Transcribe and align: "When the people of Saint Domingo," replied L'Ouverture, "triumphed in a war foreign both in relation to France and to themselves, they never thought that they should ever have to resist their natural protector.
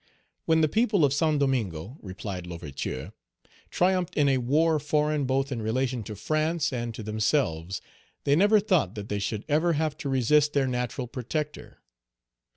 "When 0.45 0.61
the 0.61 0.67
people 0.67 1.05
of 1.05 1.13
Saint 1.13 1.37
Domingo," 1.39 1.99
replied 2.01 2.47
L'Ouverture, 2.47 3.13
"triumphed 3.69 4.17
in 4.17 4.29
a 4.29 4.39
war 4.39 4.79
foreign 4.79 5.25
both 5.25 5.51
in 5.51 5.61
relation 5.61 6.01
to 6.05 6.15
France 6.15 6.73
and 6.73 6.91
to 6.95 7.03
themselves, 7.03 7.81
they 8.23 8.35
never 8.35 8.59
thought 8.59 8.95
that 8.95 9.09
they 9.09 9.19
should 9.19 9.45
ever 9.47 9.73
have 9.73 9.95
to 9.97 10.09
resist 10.09 10.53
their 10.53 10.65
natural 10.65 11.05
protector. 11.05 11.83